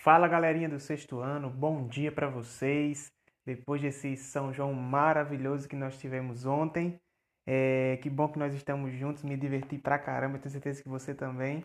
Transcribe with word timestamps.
Fala 0.00 0.28
galerinha 0.28 0.68
do 0.68 0.78
sexto 0.78 1.18
ano, 1.18 1.50
bom 1.50 1.88
dia 1.88 2.12
para 2.12 2.28
vocês. 2.28 3.10
Depois 3.44 3.82
desse 3.82 4.16
São 4.16 4.52
João 4.52 4.72
maravilhoso 4.72 5.68
que 5.68 5.74
nós 5.74 5.98
tivemos 5.98 6.46
ontem, 6.46 7.00
é, 7.44 7.98
que 8.00 8.08
bom 8.08 8.28
que 8.28 8.38
nós 8.38 8.54
estamos 8.54 8.94
juntos, 8.94 9.24
me 9.24 9.36
diverti 9.36 9.76
pra 9.76 9.98
caramba, 9.98 10.38
tenho 10.38 10.52
certeza 10.52 10.80
que 10.80 10.88
você 10.88 11.12
também. 11.12 11.64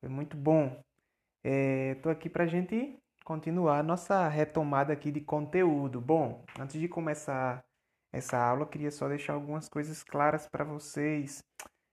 Foi 0.00 0.08
muito 0.08 0.36
bom. 0.36 0.80
É, 1.42 1.96
tô 1.96 2.08
aqui 2.08 2.30
pra 2.30 2.46
gente 2.46 2.96
continuar 3.24 3.82
nossa 3.82 4.28
retomada 4.28 4.92
aqui 4.92 5.10
de 5.10 5.20
conteúdo. 5.20 6.00
Bom, 6.00 6.44
antes 6.60 6.80
de 6.80 6.86
começar 6.86 7.64
essa 8.12 8.38
aula, 8.38 8.64
queria 8.64 8.92
só 8.92 9.08
deixar 9.08 9.32
algumas 9.32 9.68
coisas 9.68 10.04
claras 10.04 10.46
para 10.46 10.62
vocês 10.62 11.42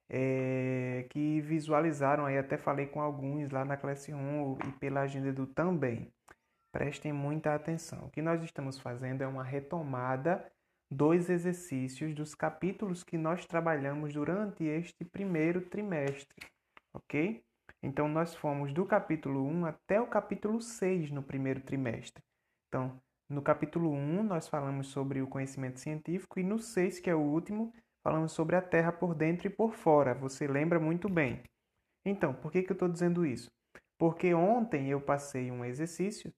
é, 0.09 1.05
que 1.09 1.39
visualizaram 1.41 2.25
aí, 2.25 2.37
até 2.37 2.57
falei 2.57 2.87
com 2.87 2.99
alguns 3.01 3.51
lá 3.51 3.63
na 3.63 3.77
classe 3.77 4.13
1 4.13 4.57
e 4.67 4.71
pela 4.79 5.01
agenda 5.01 5.31
do 5.31 5.45
também. 5.45 6.11
Prestem 6.71 7.13
muita 7.13 7.53
atenção. 7.53 8.05
O 8.05 8.09
que 8.09 8.21
nós 8.21 8.43
estamos 8.43 8.79
fazendo 8.79 9.21
é 9.21 9.27
uma 9.27 9.43
retomada 9.43 10.51
dos 10.91 11.29
exercícios 11.29 12.15
dos 12.15 12.33
capítulos 12.33 13.03
que 13.03 13.17
nós 13.17 13.45
trabalhamos 13.45 14.13
durante 14.13 14.63
este 14.63 15.05
primeiro 15.05 15.61
trimestre, 15.61 16.35
ok? 16.93 17.43
Então, 17.81 18.07
nós 18.07 18.35
fomos 18.35 18.73
do 18.73 18.85
capítulo 18.85 19.45
1 19.45 19.65
até 19.65 20.01
o 20.01 20.07
capítulo 20.07 20.61
6 20.61 21.11
no 21.11 21.23
primeiro 21.23 21.61
trimestre. 21.61 22.23
Então, 22.67 22.99
no 23.29 23.41
capítulo 23.41 23.91
1, 23.91 24.23
nós 24.23 24.47
falamos 24.47 24.87
sobre 24.87 25.21
o 25.21 25.27
conhecimento 25.27 25.79
científico, 25.79 26.39
e 26.39 26.43
no 26.43 26.57
6, 26.57 26.99
que 26.99 27.09
é 27.09 27.15
o 27.15 27.21
último, 27.21 27.71
falamos 28.09 28.31
sobre 28.31 28.55
a 28.55 28.61
Terra 28.61 28.91
por 28.91 29.13
dentro 29.13 29.45
e 29.45 29.51
por 29.51 29.75
fora. 29.75 30.15
Você 30.15 30.47
lembra 30.47 30.79
muito 30.79 31.07
bem. 31.07 31.43
Então, 32.03 32.33
por 32.33 32.51
que, 32.51 32.63
que 32.63 32.71
eu 32.71 32.73
estou 32.73 32.89
dizendo 32.89 33.23
isso? 33.23 33.51
Porque 33.99 34.33
ontem 34.33 34.89
eu 34.89 34.99
passei 34.99 35.51
um 35.51 35.63
exercício 35.63 36.33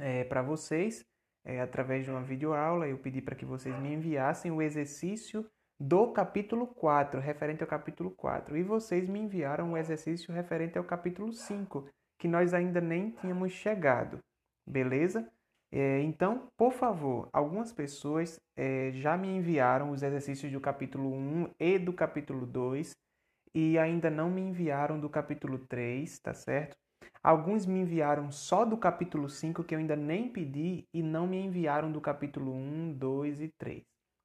é, 0.00 0.24
para 0.24 0.42
vocês, 0.42 1.04
é, 1.44 1.60
através 1.60 2.04
de 2.04 2.10
uma 2.10 2.22
videoaula, 2.22 2.88
eu 2.88 2.98
pedi 2.98 3.22
para 3.22 3.36
que 3.36 3.44
vocês 3.44 3.78
me 3.78 3.92
enviassem 3.92 4.50
o 4.50 4.60
exercício 4.60 5.48
do 5.78 6.12
capítulo 6.12 6.66
4, 6.66 7.20
referente 7.20 7.62
ao 7.62 7.68
capítulo 7.68 8.10
4. 8.10 8.56
E 8.56 8.64
vocês 8.64 9.08
me 9.08 9.20
enviaram 9.20 9.72
o 9.72 9.76
exercício 9.76 10.34
referente 10.34 10.76
ao 10.76 10.82
capítulo 10.82 11.32
5, 11.32 11.88
que 12.18 12.26
nós 12.26 12.52
ainda 12.52 12.80
nem 12.80 13.12
tínhamos 13.12 13.52
chegado. 13.52 14.18
Beleza? 14.66 15.30
É, 15.72 16.00
então, 16.02 16.48
por 16.56 16.72
favor, 16.72 17.28
algumas 17.32 17.72
pessoas 17.72 18.40
é, 18.56 18.90
já 18.92 19.16
me 19.16 19.28
enviaram 19.28 19.90
os 19.90 20.02
exercícios 20.02 20.50
do 20.52 20.60
capítulo 20.60 21.12
1 21.12 21.54
e 21.60 21.78
do 21.78 21.92
capítulo 21.92 22.44
2 22.44 22.96
e 23.54 23.78
ainda 23.78 24.10
não 24.10 24.30
me 24.30 24.40
enviaram 24.40 24.98
do 24.98 25.08
capítulo 25.08 25.58
3, 25.66 26.18
tá 26.18 26.34
certo? 26.34 26.76
Alguns 27.22 27.66
me 27.66 27.80
enviaram 27.80 28.30
só 28.30 28.64
do 28.64 28.76
capítulo 28.76 29.28
5, 29.28 29.64
que 29.64 29.74
eu 29.74 29.78
ainda 29.78 29.96
nem 29.96 30.28
pedi, 30.28 30.86
e 30.92 31.02
não 31.02 31.26
me 31.26 31.38
enviaram 31.38 31.90
do 31.92 32.00
capítulo 32.00 32.52
1, 32.54 32.94
2 32.94 33.40
e 33.40 33.48
3. 33.58 33.82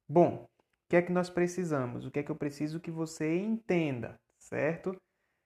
Bom, 0.07 0.45
o 0.45 0.89
que 0.89 0.95
é 0.95 1.01
que 1.01 1.11
nós 1.11 1.29
precisamos? 1.29 2.05
O 2.05 2.11
que 2.11 2.19
é 2.19 2.23
que 2.23 2.31
eu 2.31 2.35
preciso 2.35 2.79
que 2.79 2.91
você 2.91 3.38
entenda, 3.39 4.19
certo? 4.39 4.95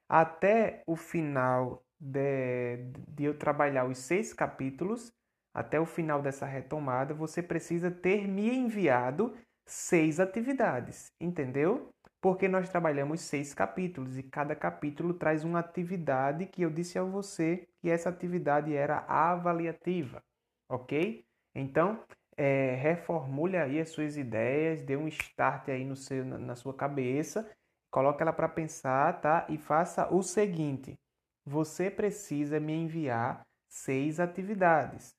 Até 0.08 0.84
o 0.88 0.96
final 0.96 1.84
de, 2.00 2.78
de 3.08 3.24
eu 3.26 3.38
trabalhar 3.38 3.86
os 3.86 3.98
seis 3.98 4.34
capítulos, 4.34 5.12
até 5.60 5.78
o 5.78 5.86
final 5.86 6.22
dessa 6.22 6.46
retomada, 6.46 7.14
você 7.14 7.44
precisa 7.44 7.92
ter 7.92 8.26
me 8.26 8.50
enviado 8.50 9.36
seis 9.66 10.18
atividades, 10.18 11.12
entendeu? 11.20 11.90
Porque 12.22 12.48
nós 12.48 12.70
trabalhamos 12.70 13.20
seis 13.20 13.54
capítulos 13.54 14.18
e 14.18 14.24
cada 14.24 14.56
capítulo 14.56 15.14
traz 15.14 15.44
uma 15.44 15.60
atividade 15.60 16.46
que 16.46 16.62
eu 16.62 16.70
disse 16.70 16.98
a 16.98 17.04
você 17.04 17.68
que 17.82 17.90
essa 17.90 18.08
atividade 18.08 18.74
era 18.74 19.04
avaliativa, 19.06 20.24
ok? 20.70 21.26
Então, 21.54 22.06
é, 22.38 22.76
reformule 22.76 23.58
aí 23.58 23.82
as 23.82 23.90
suas 23.90 24.16
ideias, 24.16 24.82
dê 24.82 24.96
um 24.96 25.10
start 25.10 25.68
aí 25.68 25.84
no 25.84 25.98
seu, 25.98 26.24
na 26.24 26.56
sua 26.56 26.74
cabeça, 26.74 27.52
coloque 27.92 28.22
ela 28.22 28.32
para 28.32 28.48
pensar, 28.48 29.20
tá? 29.20 29.46
E 29.50 29.58
faça 29.58 30.08
o 30.10 30.24
seguinte: 30.24 30.98
você 31.46 31.92
precisa 31.92 32.62
me 32.62 32.72
enviar 32.72 33.42
seis 33.68 34.22
atividades 34.22 35.19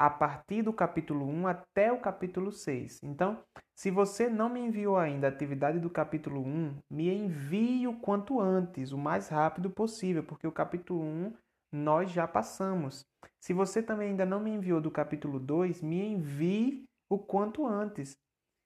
a 0.00 0.08
partir 0.08 0.62
do 0.62 0.72
capítulo 0.72 1.26
1 1.26 1.46
até 1.46 1.92
o 1.92 2.00
capítulo 2.00 2.50
6. 2.50 3.02
Então, 3.02 3.44
se 3.74 3.90
você 3.90 4.30
não 4.30 4.48
me 4.48 4.58
enviou 4.58 4.96
ainda 4.96 5.26
a 5.26 5.30
atividade 5.30 5.78
do 5.78 5.90
capítulo 5.90 6.40
1, 6.40 6.78
me 6.88 7.14
envie 7.14 7.86
o 7.86 7.92
quanto 8.00 8.40
antes, 8.40 8.92
o 8.92 8.98
mais 8.98 9.28
rápido 9.28 9.68
possível, 9.68 10.24
porque 10.24 10.46
o 10.46 10.52
capítulo 10.52 11.02
1 11.02 11.34
nós 11.70 12.10
já 12.10 12.26
passamos. 12.26 13.04
Se 13.38 13.52
você 13.52 13.82
também 13.82 14.08
ainda 14.08 14.24
não 14.24 14.40
me 14.40 14.50
enviou 14.50 14.80
do 14.80 14.90
capítulo 14.90 15.38
2, 15.38 15.82
me 15.82 16.02
envie 16.02 16.88
o 17.06 17.18
quanto 17.18 17.66
antes. 17.66 18.16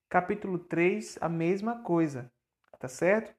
Capítulo 0.09 0.57
3, 0.57 1.19
a 1.21 1.29
mesma 1.29 1.83
coisa, 1.83 2.31
tá 2.79 2.87
certo? 2.87 3.35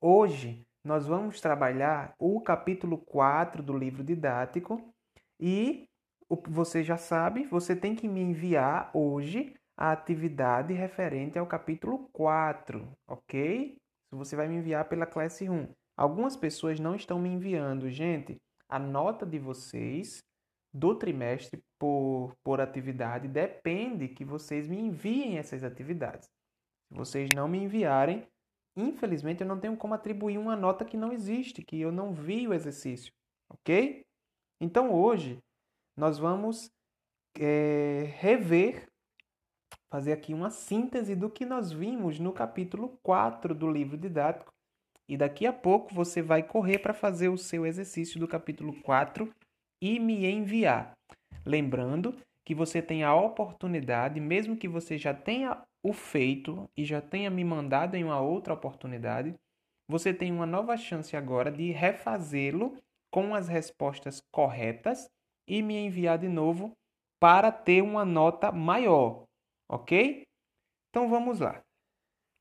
Hoje 0.00 0.64
nós 0.84 1.08
vamos 1.08 1.40
trabalhar 1.40 2.14
o 2.16 2.40
capítulo 2.40 2.96
4 2.96 3.60
do 3.60 3.76
livro 3.76 4.04
didático 4.04 4.94
e 5.40 5.88
você 6.28 6.82
já 6.82 6.96
sabe, 6.96 7.44
você 7.46 7.74
tem 7.74 7.94
que 7.94 8.06
me 8.06 8.20
enviar 8.20 8.90
hoje 8.94 9.54
a 9.76 9.92
atividade 9.92 10.74
referente 10.74 11.38
ao 11.38 11.46
capítulo 11.46 12.08
4, 12.12 12.86
ok? 13.06 13.76
Você 14.10 14.36
vai 14.36 14.48
me 14.48 14.56
enviar 14.56 14.88
pela 14.88 15.06
classe 15.06 15.48
1. 15.48 15.68
Algumas 15.96 16.36
pessoas 16.36 16.78
não 16.80 16.94
estão 16.94 17.18
me 17.18 17.28
enviando, 17.28 17.88
gente. 17.90 18.36
A 18.68 18.78
nota 18.78 19.24
de 19.24 19.38
vocês 19.38 20.22
do 20.72 20.94
trimestre 20.94 21.62
por, 21.78 22.34
por 22.42 22.60
atividade 22.60 23.28
depende 23.28 24.08
que 24.08 24.24
vocês 24.24 24.66
me 24.66 24.78
enviem 24.78 25.38
essas 25.38 25.64
atividades. 25.64 26.28
Se 26.88 26.94
vocês 26.94 27.30
não 27.34 27.48
me 27.48 27.58
enviarem, 27.58 28.26
infelizmente 28.76 29.42
eu 29.42 29.46
não 29.46 29.58
tenho 29.58 29.76
como 29.76 29.94
atribuir 29.94 30.38
uma 30.38 30.56
nota 30.56 30.84
que 30.84 30.96
não 30.96 31.12
existe, 31.12 31.62
que 31.62 31.80
eu 31.80 31.90
não 31.90 32.12
vi 32.12 32.46
o 32.46 32.54
exercício, 32.54 33.12
ok? 33.48 34.04
Então 34.60 34.92
hoje 34.92 35.38
nós 35.98 36.16
vamos 36.16 36.70
é, 37.36 38.14
rever, 38.18 38.86
fazer 39.90 40.12
aqui 40.12 40.32
uma 40.32 40.48
síntese 40.48 41.16
do 41.16 41.28
que 41.28 41.44
nós 41.44 41.72
vimos 41.72 42.20
no 42.20 42.32
capítulo 42.32 42.96
4 43.02 43.52
do 43.52 43.68
livro 43.68 43.96
didático. 43.96 44.52
E 45.08 45.16
daqui 45.16 45.44
a 45.44 45.52
pouco 45.52 45.92
você 45.92 46.22
vai 46.22 46.44
correr 46.44 46.78
para 46.78 46.94
fazer 46.94 47.28
o 47.28 47.36
seu 47.36 47.66
exercício 47.66 48.20
do 48.20 48.28
capítulo 48.28 48.80
4 48.82 49.28
e 49.82 49.98
me 49.98 50.24
enviar. 50.24 50.92
Lembrando 51.44 52.14
que 52.46 52.54
você 52.54 52.80
tem 52.80 53.02
a 53.02 53.12
oportunidade, 53.16 54.20
mesmo 54.20 54.56
que 54.56 54.68
você 54.68 54.96
já 54.96 55.12
tenha 55.12 55.60
o 55.82 55.92
feito 55.92 56.70
e 56.76 56.84
já 56.84 57.00
tenha 57.00 57.28
me 57.28 57.42
mandado 57.42 57.96
em 57.96 58.04
uma 58.04 58.20
outra 58.20 58.54
oportunidade, 58.54 59.34
você 59.90 60.14
tem 60.14 60.30
uma 60.30 60.46
nova 60.46 60.76
chance 60.76 61.16
agora 61.16 61.50
de 61.50 61.72
refazê-lo 61.72 62.76
com 63.10 63.34
as 63.34 63.48
respostas 63.48 64.22
corretas 64.30 65.10
e 65.48 65.62
me 65.62 65.76
enviar 65.76 66.18
de 66.18 66.28
novo 66.28 66.72
para 67.18 67.50
ter 67.50 67.82
uma 67.82 68.04
nota 68.04 68.52
maior, 68.52 69.24
ok? 69.68 70.22
Então 70.90 71.08
vamos 71.08 71.40
lá. 71.40 71.62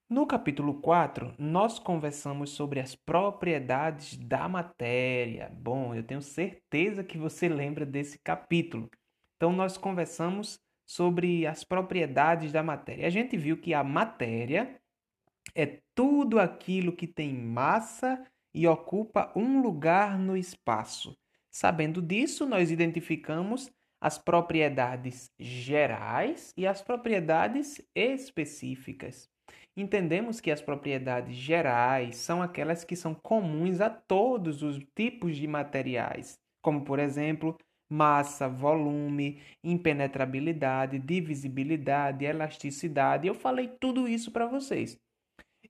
No 0.10 0.26
capítulo 0.26 0.80
4, 0.80 1.36
nós 1.38 1.80
conversamos 1.80 2.52
sobre 2.52 2.80
as 2.80 2.96
propriedades 2.96 4.18
da 4.18 4.48
matéria. 4.48 5.50
Bom, 5.54 5.94
eu 5.94 6.02
tenho 6.02 6.22
certeza 6.22 7.04
que 7.04 7.18
você 7.18 7.50
lembra 7.50 7.86
desse 7.86 8.18
capítulo. 8.20 8.90
Então, 9.36 9.52
nós 9.52 9.78
conversamos 9.78 10.58
sobre 10.88 11.46
as 11.46 11.66
propriedades 11.66 12.54
da 12.54 12.64
matéria. 12.64 13.06
A 13.06 13.10
gente 13.10 13.36
viu 13.36 13.60
que 13.60 13.74
a 13.74 13.84
matéria 13.84 14.80
é 15.54 15.80
tudo 15.94 16.40
aquilo 16.40 16.96
que 16.96 17.06
tem 17.06 17.34
massa 17.34 18.26
e 18.54 18.66
ocupa 18.66 19.32
um 19.36 19.62
lugar 19.62 20.18
no 20.18 20.38
espaço. 20.38 21.14
Sabendo 21.60 22.04
disso, 22.04 22.46
nós 22.46 22.70
identificamos 22.70 23.68
as 24.00 24.20
propriedades 24.20 25.32
gerais 25.40 26.54
e 26.56 26.68
as 26.68 26.84
propriedades 26.84 27.82
específicas. 27.96 29.28
Entendemos 29.76 30.40
que 30.40 30.52
as 30.52 30.62
propriedades 30.62 31.36
gerais 31.36 32.18
são 32.18 32.44
aquelas 32.44 32.84
que 32.84 32.96
são 32.96 33.16
comuns 33.16 33.82
a 33.82 33.90
todos 33.90 34.62
os 34.62 34.78
tipos 34.96 35.36
de 35.36 35.48
materiais, 35.48 36.38
como, 36.62 36.86
por 36.86 37.00
exemplo, 37.00 37.58
massa, 37.90 38.48
volume, 38.48 39.42
impenetrabilidade, 39.64 41.00
divisibilidade, 41.00 42.24
elasticidade. 42.24 43.28
Eu 43.28 43.34
falei 43.34 43.68
tudo 43.80 44.08
isso 44.08 44.32
para 44.32 44.46
vocês. 44.46 44.96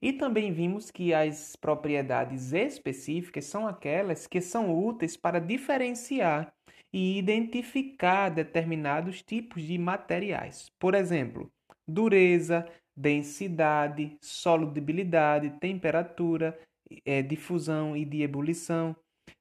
E 0.00 0.12
também 0.12 0.52
vimos 0.52 0.90
que 0.90 1.12
as 1.12 1.56
propriedades 1.56 2.52
específicas 2.52 3.44
são 3.44 3.66
aquelas 3.66 4.26
que 4.26 4.40
são 4.40 4.76
úteis 4.78 5.16
para 5.16 5.40
diferenciar 5.40 6.52
e 6.92 7.18
identificar 7.18 8.28
determinados 8.30 9.22
tipos 9.22 9.62
de 9.62 9.76
materiais. 9.76 10.70
Por 10.78 10.94
exemplo, 10.94 11.50
dureza, 11.86 12.66
densidade, 12.96 14.16
solubilidade, 14.20 15.50
temperatura, 15.58 16.58
é, 17.04 17.22
difusão 17.22 17.96
e 17.96 18.04
de 18.04 18.22
ebulição. 18.22 18.96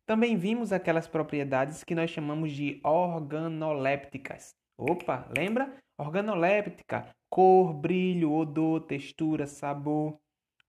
Também 0.06 0.38
vimos 0.38 0.72
aquelas 0.72 1.08
propriedades 1.08 1.84
que 1.84 1.96
nós 1.96 2.10
chamamos 2.10 2.52
de 2.52 2.80
organolépticas. 2.84 4.56
Opa, 4.78 5.30
lembra? 5.36 5.74
Organoléptica, 5.98 7.10
cor, 7.30 7.74
brilho, 7.74 8.32
odor, 8.32 8.82
textura, 8.82 9.48
sabor. 9.48 10.18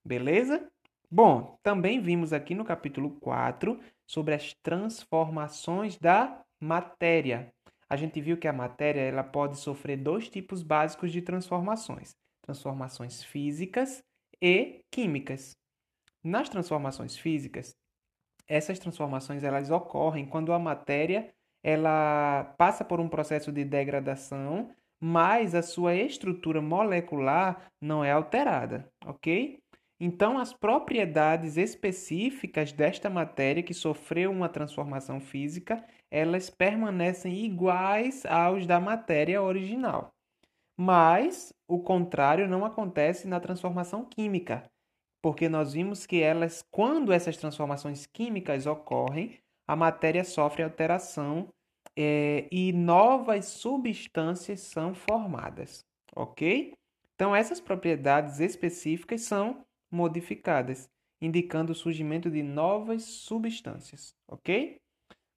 Beleza? 0.09 0.67
Bom, 1.11 1.59
também 1.63 2.01
vimos 2.01 2.33
aqui 2.33 2.55
no 2.55 2.65
capítulo 2.65 3.11
4 3.21 3.79
sobre 4.07 4.35
as 4.35 4.55
transformações 4.63 5.99
da 5.99 6.41
matéria. 6.59 7.53
A 7.91 7.95
gente 7.95 8.19
viu 8.19 8.39
que 8.39 8.49
a 8.49 8.53
matéria 8.53 9.03
ela 9.03 9.23
pode 9.23 9.59
sofrer 9.59 9.99
dois 9.99 10.27
tipos 10.31 10.63
básicos 10.63 11.13
de 11.13 11.21
transformações: 11.21 12.17
transformações 12.41 13.23
físicas 13.23 14.03
e 14.41 14.81
químicas. 14.91 15.55
Nas 16.25 16.49
transformações 16.49 17.15
físicas, 17.15 17.77
essas 18.47 18.79
transformações 18.79 19.45
elas 19.45 19.71
ocorrem 19.71 20.25
quando 20.25 20.55
a 20.55 20.59
matéria 20.59 21.29
ela 21.63 22.45
passa 22.57 22.83
por 22.83 22.99
um 22.99 23.11
processo 23.11 23.53
de 23.53 23.63
degradação, 23.63 24.71
mas 24.99 25.55
a 25.55 25.61
sua 25.61 25.95
estrutura 25.95 26.63
molecular 26.63 27.71
não 27.79 28.03
é 28.03 28.11
alterada, 28.11 28.91
ok? 29.05 29.61
Então, 30.01 30.39
as 30.39 30.53
propriedades 30.53 31.57
específicas 31.57 32.73
desta 32.73 33.11
matéria 33.11 33.63
que 33.63 33.75
sofreu 33.75 34.31
uma 34.31 34.49
transformação 34.49 35.21
física, 35.21 35.85
elas 36.09 36.49
permanecem 36.49 37.45
iguais 37.45 38.25
aos 38.25 38.65
da 38.65 38.79
matéria 38.79 39.43
original. 39.43 40.11
Mas 40.77 41.53
o 41.67 41.81
contrário 41.81 42.49
não 42.49 42.65
acontece 42.65 43.27
na 43.27 43.41
transformação 43.41 44.05
química, 44.05 44.71
porque 45.21 45.49
nós 45.49 45.73
vimos 45.73 46.07
que 46.07 46.23
elas, 46.23 46.63
quando 46.71 47.13
essas 47.13 47.37
transformações 47.37 48.07
químicas 48.07 48.67
ocorrem, 48.67 49.37
a 49.67 49.75
matéria 49.75 50.23
sofre 50.23 50.63
alteração 50.63 51.49
é, 51.97 52.47
e 52.53 52.73
novas 52.73 53.47
substâncias 53.47 54.61
são 54.61 54.95
formadas, 54.95 55.85
ok? 56.15 56.73
Então, 57.17 57.35
essas 57.35 57.61
propriedades 57.61 58.39
específicas 58.39 59.23
são 59.23 59.65
modificadas, 59.91 60.89
indicando 61.21 61.73
o 61.73 61.75
surgimento 61.75 62.31
de 62.31 62.43
novas 62.43 63.03
substâncias, 63.03 64.15
ok? 64.29 64.81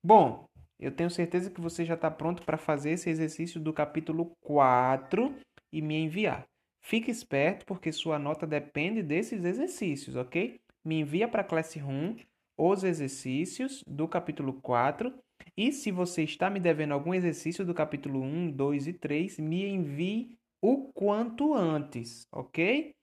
Bom, 0.04 0.46
eu 0.80 0.92
tenho 0.92 1.10
certeza 1.10 1.52
que 1.52 1.62
você 1.62 1.86
já 1.86 1.94
está 1.94 2.10
pronto 2.10 2.44
para 2.44 2.58
fazer 2.58 2.92
esse 2.92 3.10
exercício 3.10 3.60
do 3.60 3.72
capítulo 3.72 4.36
4 4.42 5.36
e 5.72 5.82
me 5.82 5.96
enviar. 5.96 6.46
Fique 6.84 7.12
esperto 7.12 7.66
porque 7.66 7.92
sua 7.92 8.18
nota 8.18 8.48
depende 8.48 9.04
desses 9.04 9.46
exercícios, 9.46 10.16
ok? 10.16 10.60
Me 10.84 11.00
envia 11.00 11.28
para 11.28 11.42
a 11.42 11.46
Classroom 11.46 12.16
os 12.58 12.84
exercícios 12.84 13.84
do 13.86 14.08
capítulo 14.08 14.54
4 14.62 15.14
e 15.56 15.72
se 15.72 15.92
você 15.92 16.24
está 16.24 16.50
me 16.50 16.60
devendo 16.60 16.94
algum 16.94 17.14
exercício 17.14 17.66
do 17.66 17.74
capítulo 17.74 18.22
1, 18.22 18.52
2 18.52 18.88
e 18.88 18.94
3, 18.94 19.40
me 19.40 19.66
envie 19.66 20.36
o 20.62 20.92
quanto 20.94 21.54
antes, 21.54 22.28
ok? 22.32 22.94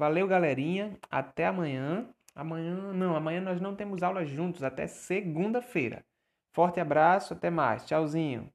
Valeu, 0.00 0.26
galerinha. 0.26 0.98
Até 1.10 1.44
amanhã. 1.46 2.08
Amanhã, 2.34 2.90
não, 2.94 3.14
amanhã 3.14 3.38
nós 3.42 3.60
não 3.60 3.76
temos 3.76 4.02
aula 4.02 4.24
juntos, 4.24 4.62
até 4.62 4.86
segunda-feira. 4.86 6.02
Forte 6.54 6.80
abraço, 6.80 7.34
até 7.34 7.50
mais. 7.50 7.84
Tchauzinho. 7.84 8.50